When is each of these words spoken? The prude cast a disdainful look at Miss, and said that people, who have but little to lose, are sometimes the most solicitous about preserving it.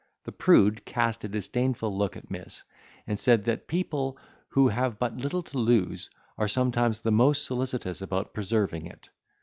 The 0.23 0.31
prude 0.31 0.83
cast 0.83 1.23
a 1.23 1.27
disdainful 1.27 1.95
look 1.95 2.17
at 2.17 2.31
Miss, 2.31 2.63
and 3.05 3.19
said 3.19 3.43
that 3.45 3.67
people, 3.67 4.17
who 4.47 4.67
have 4.69 4.97
but 4.97 5.17
little 5.17 5.43
to 5.43 5.59
lose, 5.59 6.09
are 6.39 6.47
sometimes 6.47 7.01
the 7.01 7.11
most 7.11 7.45
solicitous 7.45 8.01
about 8.01 8.33
preserving 8.33 8.87
it. 8.87 9.11